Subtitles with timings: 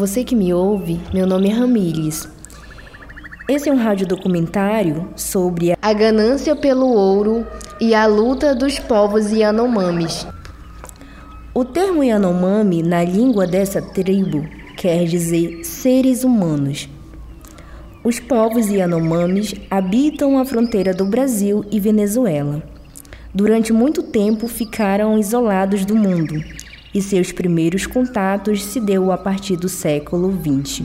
[0.00, 2.26] você que me ouve, meu nome é Ramires.
[3.46, 7.46] Esse é um radiodocumentário sobre a ganância pelo ouro
[7.78, 10.26] e a luta dos povos Yanomamis.
[11.52, 14.42] O termo Yanomami, na língua dessa tribo,
[14.74, 16.88] quer dizer seres humanos.
[18.02, 22.62] Os povos Yanomamis habitam a fronteira do Brasil e Venezuela.
[23.34, 26.42] Durante muito tempo ficaram isolados do mundo
[26.94, 30.82] e seus primeiros contatos se deu a partir do século XX.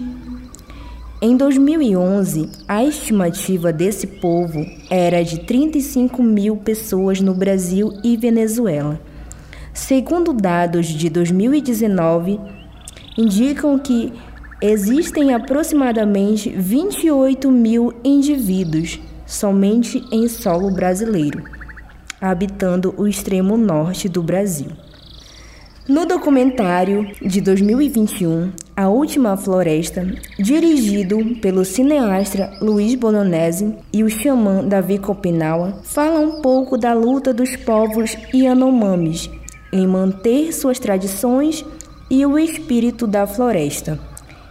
[1.22, 8.99] Em 2011, a estimativa desse povo era de 35 mil pessoas no Brasil e Venezuela.
[9.73, 12.40] Segundo dados de 2019,
[13.18, 14.13] indicam que
[14.62, 21.43] existem aproximadamente 28 mil indivíduos somente em solo brasileiro,
[22.21, 24.85] habitando o extremo norte do Brasil.
[25.88, 30.04] No documentário de 2021, A Última Floresta,
[30.40, 37.32] dirigido pelo cineasta Luiz Bolognese e o xamã Davi Copinawa, fala um pouco da luta
[37.32, 39.30] dos povos Yanomamis
[39.72, 41.64] em manter suas tradições
[42.10, 43.99] e o espírito da floresta,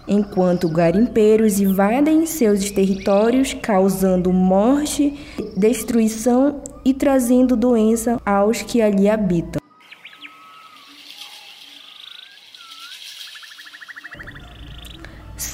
[0.06, 5.18] enquanto garimpeiros invadem seus territórios, causando morte,
[5.56, 9.63] destruição e trazendo doença aos que ali habitam.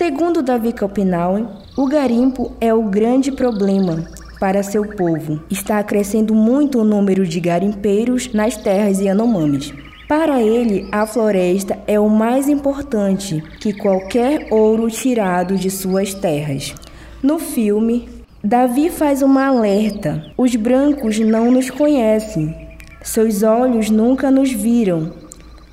[0.01, 1.45] Segundo Davi Kalpinauer,
[1.77, 4.03] o garimpo é o grande problema
[4.41, 5.43] para seu povo.
[5.51, 9.75] Está crescendo muito o número de garimpeiros nas terras Yanomamis.
[10.09, 16.75] Para ele, a floresta é o mais importante que qualquer ouro tirado de suas terras.
[17.23, 18.09] No filme,
[18.43, 22.57] Davi faz uma alerta: os brancos não nos conhecem,
[23.03, 25.13] seus olhos nunca nos viram,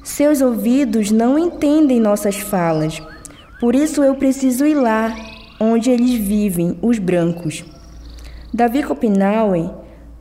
[0.04, 3.02] seus ouvidos não entendem nossas falas.
[3.60, 5.16] Por isso eu preciso ir lá,
[5.60, 7.66] onde eles vivem, os brancos.
[8.54, 9.72] Davi Copinauer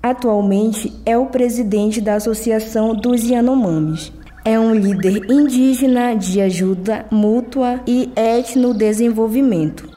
[0.02, 4.10] atualmente é o presidente da Associação dos Yanomamis.
[4.44, 9.90] É um líder indígena de ajuda mútua e etnodesenvolvimento.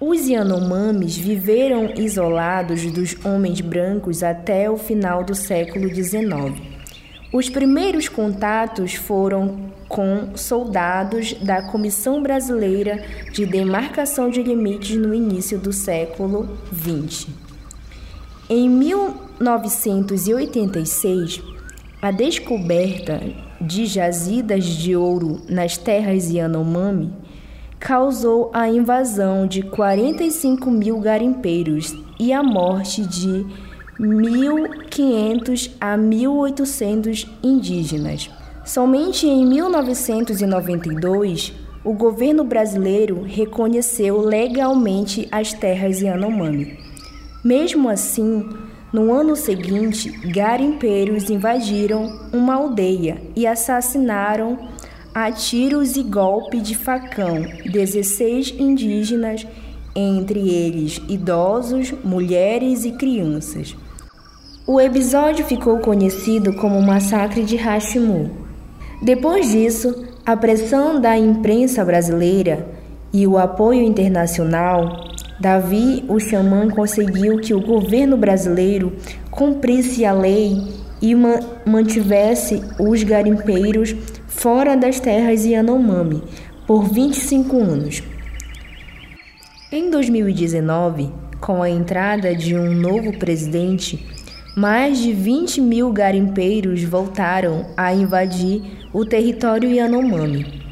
[0.00, 6.71] Os Yanomamis viveram isolados dos homens brancos até o final do século XIX.
[7.32, 15.58] Os primeiros contatos foram com soldados da Comissão Brasileira de Demarcação de Limites no início
[15.58, 17.28] do século XX.
[18.50, 21.40] Em 1986,
[22.02, 23.22] a descoberta
[23.58, 27.14] de jazidas de ouro nas terras Yanomami
[27.78, 33.71] causou a invasão de 45 mil garimpeiros e a morte de
[34.02, 38.28] 1.500 a 1.800 indígenas.
[38.64, 41.52] Somente em 1992,
[41.84, 46.80] o governo brasileiro reconheceu legalmente as terras Yanomami.
[47.44, 48.48] Mesmo assim,
[48.92, 54.58] no ano seguinte, garimpeiros invadiram uma aldeia e assassinaram
[55.14, 59.46] a tiros e golpe de facão 16 indígenas,
[59.94, 63.76] entre eles idosos, mulheres e crianças.
[64.64, 68.30] O episódio ficou conhecido como Massacre de Hashimu.
[69.02, 72.64] Depois disso, a pressão da imprensa brasileira
[73.12, 74.88] e o apoio internacional,
[75.40, 78.92] Davi, o xamã, conseguiu que o governo brasileiro
[79.32, 80.62] cumprisse a lei
[81.02, 81.12] e
[81.66, 83.96] mantivesse os garimpeiros
[84.28, 86.22] fora das terras Yanomami
[86.68, 88.00] por 25 anos.
[89.72, 94.11] Em 2019, com a entrada de um novo presidente,
[94.54, 100.62] mais de 20 mil garimpeiros voltaram a invadir o território Yanomami,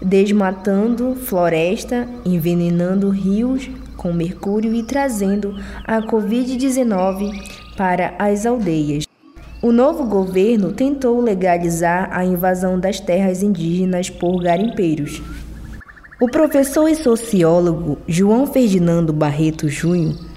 [0.00, 5.54] desmatando floresta, envenenando rios com mercúrio e trazendo
[5.84, 7.30] a Covid-19
[7.76, 9.06] para as aldeias.
[9.62, 15.20] O novo governo tentou legalizar a invasão das terras indígenas por garimpeiros.
[16.18, 20.29] O professor e sociólogo João Ferdinando Barreto Júnior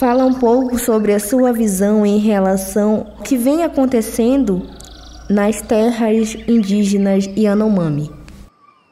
[0.00, 4.66] Fala um pouco sobre a sua visão em relação ao que vem acontecendo
[5.28, 8.10] nas terras indígenas Yanomami.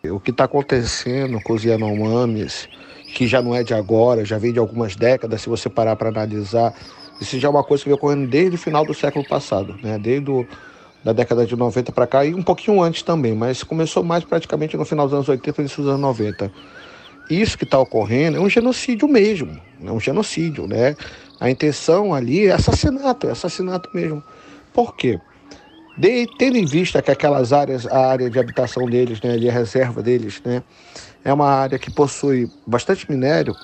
[0.05, 2.69] O que está acontecendo com os Yanomamis,
[3.15, 6.11] que já não é de agora, já vem de algumas décadas, se você parar para
[6.11, 6.75] analisar,
[7.19, 9.99] isso já é uma coisa que vem ocorrendo desde o final do século passado, né?
[9.99, 10.47] desde o,
[11.03, 14.77] da década de 90 para cá e um pouquinho antes também, mas começou mais praticamente
[14.77, 16.53] no final dos anos 80 e início dos anos 90
[17.29, 20.97] isso que está ocorrendo é um genocídio mesmo, é um genocídio, né?
[21.41, 24.23] A intenção ali é assassinato, é assassinato mesmo.
[24.73, 25.21] Por quê?
[25.99, 29.53] de, tendo em vista que aquelas áreas, a área de habitação deles, né, ali a
[29.53, 30.63] reserva deles, né,
[31.25, 33.55] é uma área que possui bastante minério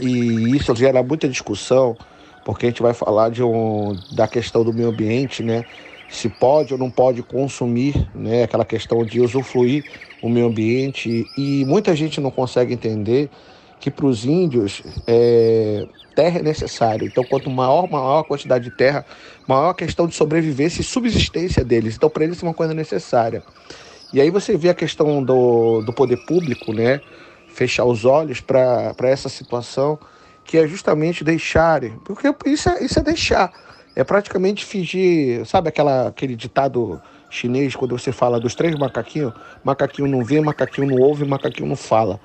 [0.00, 1.96] e isso gera muita discussão,
[2.44, 5.64] porque a gente vai falar de um, da questão do meio ambiente, né,
[6.08, 9.84] se pode ou não pode consumir, né, aquela questão de usufruir
[10.22, 13.30] o meio ambiente e muita gente não consegue entender
[13.78, 17.06] que para os índios é, terra é necessário.
[17.06, 19.04] Então, quanto maior, maior a quantidade de terra,
[19.46, 21.94] maior a questão de sobrevivência e subsistência deles.
[21.96, 23.42] Então, para eles é uma coisa necessária.
[24.12, 27.00] E aí você vê a questão do, do poder público, né?
[27.48, 29.98] Fechar os olhos para essa situação,
[30.44, 31.98] que é justamente deixarem.
[32.04, 33.52] Porque isso é, isso é deixar.
[33.94, 37.00] É praticamente fingir, sabe aquela, aquele ditado
[37.36, 39.32] chinês, quando você fala dos três macaquinhos?
[39.62, 42.18] Macaquinho não vê, macaquinho não ouve, macaquinho não fala.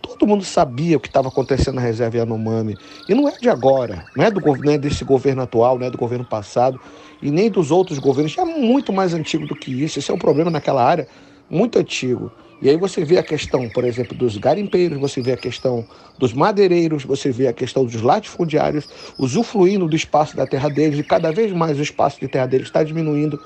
[0.00, 2.76] Todo mundo sabia o que estava acontecendo na reserva Yanomami.
[3.08, 5.90] E não é de agora, não é, do, não é desse governo atual, não é
[5.90, 6.80] do governo passado,
[7.20, 8.36] e nem dos outros governos.
[8.38, 9.98] É muito mais antigo do que isso.
[9.98, 11.08] Esse é um problema naquela área
[11.50, 12.30] muito antigo.
[12.60, 15.86] E aí você vê a questão, por exemplo, dos garimpeiros, você vê a questão
[16.18, 21.04] dos madeireiros, você vê a questão dos latifundiários usufruindo do espaço da terra deles, e
[21.04, 23.40] cada vez mais o espaço de terra deles está diminuindo.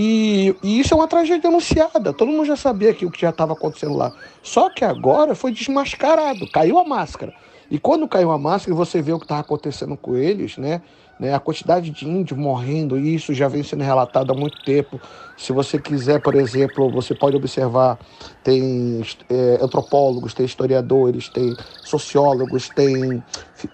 [0.00, 2.12] E, e, isso é uma tragédia anunciada.
[2.12, 4.12] Todo mundo já sabia que o que já estava acontecendo lá.
[4.44, 7.34] Só que agora foi desmascarado, caiu a máscara.
[7.68, 10.82] E quando caiu a máscara, você vê o que estava acontecendo com eles, né?
[11.18, 11.34] né?
[11.34, 15.00] A quantidade de índios morrendo, e isso já vem sendo relatado há muito tempo.
[15.36, 17.98] Se você quiser, por exemplo, você pode observar,
[18.44, 23.20] tem é, antropólogos, tem historiadores, tem sociólogos, tem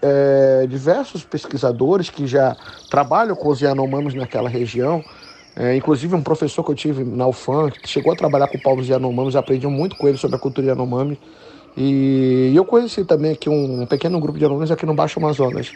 [0.00, 2.56] é, diversos pesquisadores que já
[2.91, 5.05] trabalham com os Yanomamis naquela região,
[5.56, 8.89] é, inclusive, um professor que eu tive na UFAM, que chegou a trabalhar com povos
[8.89, 11.19] Yanomamis, aprendi muito com ele sobre a cultura Yanomami.
[11.77, 15.73] E eu conheci também aqui um pequeno grupo de Yanomamis aqui no Baixo Amazonas.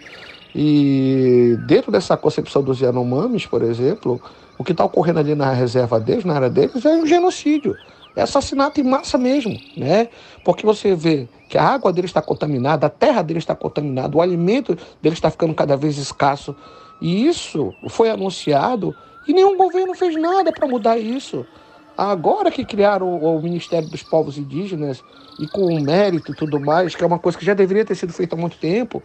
[0.54, 4.20] E dentro dessa concepção dos Yanomamis, por exemplo,
[4.58, 7.76] o que está ocorrendo ali na reserva deles, na área deles, é um genocídio.
[8.16, 10.08] É assassinato em massa mesmo, né?
[10.44, 14.20] Porque você vê que a água deles está contaminada, a terra deles está contaminada, o
[14.20, 16.56] alimento deles está ficando cada vez escasso.
[17.00, 18.92] E isso foi anunciado
[19.28, 21.46] e nenhum governo fez nada para mudar isso.
[21.96, 25.02] Agora que criaram o, o, Ministério dos Povos Indígenas
[25.38, 27.94] e com o mérito e tudo mais, que é uma coisa que já deveria ter
[27.94, 29.02] sido feita há muito tempo.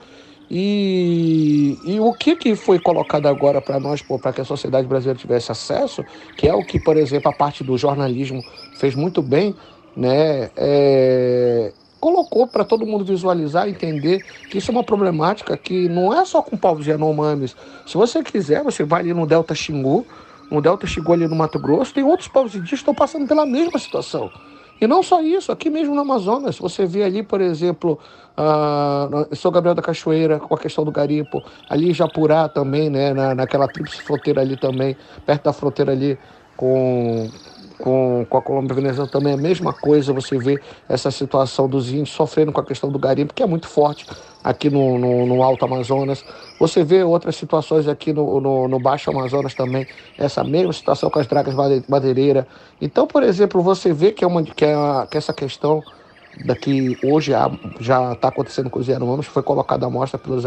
[0.49, 5.19] E, e o que, que foi colocado agora para nós, para que a sociedade brasileira
[5.19, 6.05] tivesse acesso,
[6.37, 8.41] que é o que, por exemplo, a parte do jornalismo
[8.77, 9.55] fez muito bem,
[9.97, 10.51] né?
[10.55, 11.73] É,
[12.03, 16.41] colocou para todo mundo visualizar, entender que isso é uma problemática que não é só
[16.41, 17.55] com povos Yanomamis.
[17.85, 20.05] Se você quiser, você vai ali no Delta Xingu,
[20.51, 23.45] no Delta Xingu ali no Mato Grosso, tem outros povos indígenas que estão passando pela
[23.45, 24.29] mesma situação.
[24.81, 27.97] E não só isso, aqui mesmo no Amazonas, você vê ali, por exemplo,
[28.37, 33.33] uh, São Gabriel da Cachoeira, com a questão do garimpo, ali Japurá também, né, na,
[33.33, 36.19] naquela tríplice fronteira ali também, perto da fronteira ali
[36.57, 37.29] com,
[37.83, 40.57] com, com a Colômbia Venezuela também é a mesma coisa, você vê
[40.87, 44.07] essa situação dos índios sofrendo com a questão do garimpo, que é muito forte
[44.41, 46.23] aqui no, no, no Alto Amazonas.
[46.61, 49.85] Você vê outras situações aqui no, no, no, Baixo Amazonas também,
[50.17, 51.53] essa mesma situação com as dragas
[51.89, 52.45] madeireiras.
[52.79, 54.75] Então, por exemplo, você vê que, é uma, que, é,
[55.11, 55.83] que essa questão
[56.45, 57.31] daqui hoje
[57.79, 60.43] já está acontecendo com os Yanomamis, foi colocada à mostra pelos,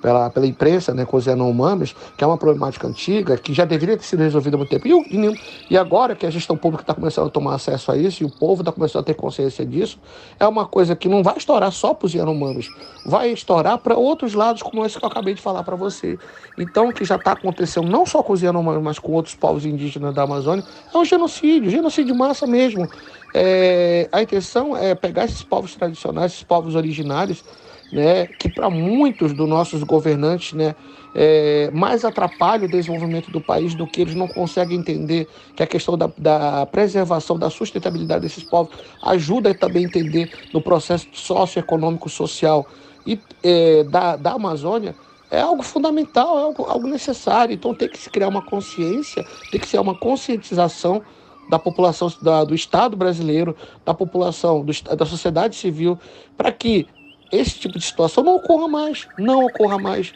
[0.00, 3.96] pela, pela imprensa, né, com os Yanomamis, que é uma problemática antiga, que já deveria
[3.96, 4.86] ter sido resolvida há muito tempo.
[4.86, 5.40] E, e,
[5.70, 8.30] e agora que a gestão pública está começando a tomar acesso a isso, e o
[8.30, 9.98] povo está começando a ter consciência disso,
[10.38, 12.68] é uma coisa que não vai estourar só para os Yanomamis,
[13.06, 16.18] vai estourar para outros lados, como esse que eu acabei de falar para você.
[16.56, 19.64] Então, o que já está acontecendo, não só com os Yanomamis, mas com outros povos
[19.64, 22.88] indígenas da Amazônia, é um genocídio, genocídio de massa mesmo.
[23.34, 27.44] É, a intenção é pegar esses povos tradicionais, esses povos originários,
[27.92, 30.74] né, que para muitos dos nossos governantes né,
[31.14, 35.66] é, mais atrapalha o desenvolvimento do país do que eles não conseguem entender que a
[35.66, 42.08] questão da, da preservação, da sustentabilidade desses povos ajuda também a entender no processo socioeconômico,
[42.08, 42.66] social
[43.06, 44.94] e é, da, da Amazônia
[45.30, 47.54] é algo fundamental, é algo, algo necessário.
[47.54, 51.02] Então tem que se criar uma consciência, tem que ser uma conscientização
[51.48, 55.98] da população da, do Estado brasileiro, da população, do, da sociedade civil,
[56.36, 56.86] para que
[57.32, 60.12] esse tipo de situação não ocorra mais, não ocorra mais.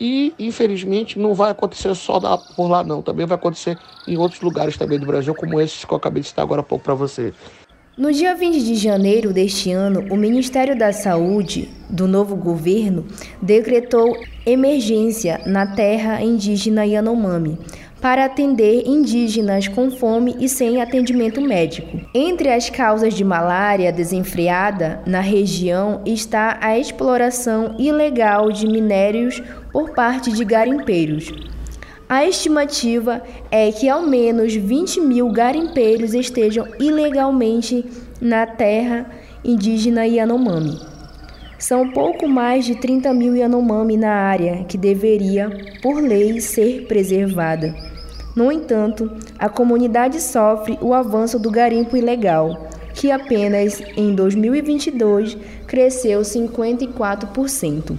[0.00, 2.18] E, infelizmente, não vai acontecer só
[2.56, 3.02] por lá, não.
[3.02, 6.28] Também vai acontecer em outros lugares também do Brasil, como esse que eu acabei de
[6.28, 7.34] citar agora há pouco para você.
[7.98, 13.04] No dia 20 de janeiro deste ano, o Ministério da Saúde do novo governo
[13.42, 17.58] decretou emergência na terra indígena Yanomami
[18.00, 22.00] para atender indígenas com fome e sem atendimento médico.
[22.14, 29.90] Entre as causas de malária desenfreada na região está a exploração ilegal de minérios por
[29.90, 31.30] parte de garimpeiros.
[32.08, 37.84] A estimativa é que ao menos 20 mil garimpeiros estejam ilegalmente
[38.20, 39.08] na terra
[39.44, 40.76] indígena Yanomami.
[41.56, 45.50] São pouco mais de 30 mil Yanomami na área que deveria,
[45.82, 47.89] por lei, ser preservada.
[48.40, 56.22] No entanto, a comunidade sofre o avanço do garimpo ilegal, que apenas em 2022 cresceu
[56.22, 57.98] 54%.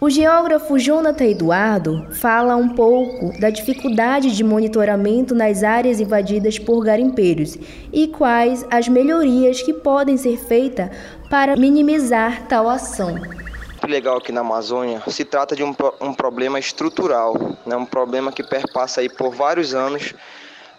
[0.00, 6.84] O geógrafo Jonathan Eduardo fala um pouco da dificuldade de monitoramento nas áreas invadidas por
[6.84, 7.58] garimpeiros
[7.92, 10.90] e quais as melhorias que podem ser feitas
[11.28, 13.16] para minimizar tal ação.
[13.88, 17.74] Legal aqui na Amazônia se trata de um, um problema estrutural, né?
[17.74, 20.14] um problema que perpassa aí por vários anos,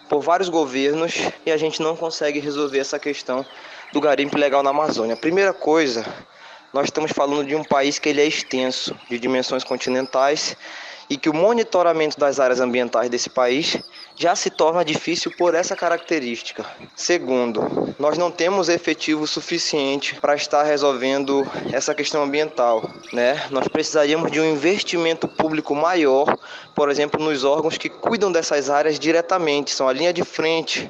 [0.08, 3.44] por vários governos e a gente não consegue resolver essa questão
[3.92, 5.16] do garimpo ilegal na Amazônia.
[5.16, 6.06] Primeira coisa
[6.72, 10.56] nós estamos falando de um país que ele é extenso, de dimensões continentais,
[11.10, 13.76] e que o monitoramento das áreas ambientais desse país
[14.14, 16.64] já se torna difícil por essa característica.
[16.94, 23.42] Segundo, nós não temos efetivo suficiente para estar resolvendo essa questão ambiental, né?
[23.50, 26.38] Nós precisaríamos de um investimento público maior,
[26.76, 30.88] por exemplo, nos órgãos que cuidam dessas áreas diretamente, são a linha de frente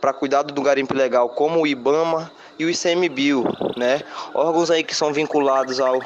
[0.00, 3.44] para cuidado do garimpo legal, como o IBAMA e o ICMBio,
[3.76, 4.02] né?
[4.34, 6.00] Órgãos aí que são vinculados ao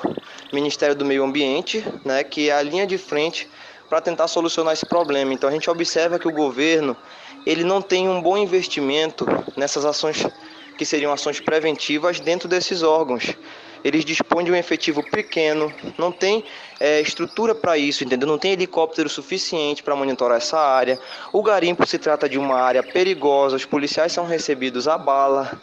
[0.53, 2.25] Ministério do Meio Ambiente, né?
[2.25, 3.49] Que é a linha de frente
[3.89, 5.33] para tentar solucionar esse problema.
[5.33, 6.97] Então a gente observa que o governo
[7.47, 9.27] ele não tem um bom investimento
[9.57, 10.27] nessas ações
[10.77, 13.35] que seriam ações preventivas dentro desses órgãos.
[13.83, 16.45] Eles dispõem de um efetivo pequeno, não tem
[16.79, 18.29] é, estrutura para isso, entendeu?
[18.29, 20.99] Não tem helicóptero suficiente para monitorar essa área.
[21.33, 25.59] O garimpo se trata de uma área perigosa, os policiais são recebidos a bala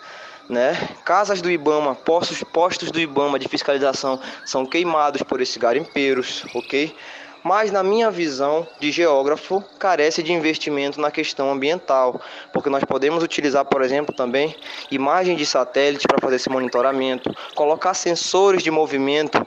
[0.49, 0.73] né?
[1.03, 6.95] Casas do IBAMA, postos, postos do IBAMA de fiscalização são queimados por esses garimpeiros, ok?
[7.43, 12.19] Mas na minha visão de geógrafo, carece de investimento na questão ambiental,
[12.51, 14.55] porque nós podemos utilizar, por exemplo, também
[14.91, 19.45] imagens de satélite para fazer esse monitoramento, colocar sensores de movimento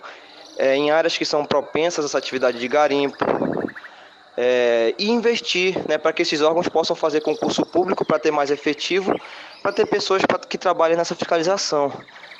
[0.56, 3.24] é, em áreas que são propensas a essa atividade de garimpo,
[4.36, 8.50] é, e investir né, para que esses órgãos possam fazer concurso público para ter mais
[8.50, 9.14] efetivo,
[9.62, 11.92] para ter pessoas pra, que trabalhem nessa fiscalização.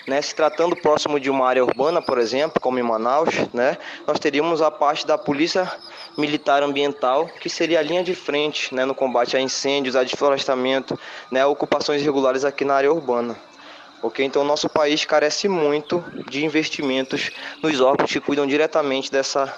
[0.07, 4.19] Né, se tratando próximo de uma área urbana, por exemplo, como em Manaus, né, nós
[4.19, 5.71] teríamos a parte da Polícia
[6.17, 10.99] Militar Ambiental, que seria a linha de frente né, no combate a incêndios, a desflorestamento,
[11.31, 13.37] né, ocupações irregulares aqui na área urbana.
[14.03, 14.25] Okay?
[14.25, 17.31] Então, nosso país carece muito de investimentos
[17.63, 19.55] nos órgãos que cuidam diretamente dessa,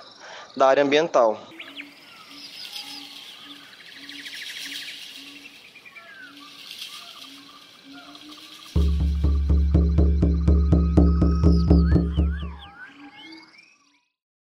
[0.57, 1.41] da área ambiental.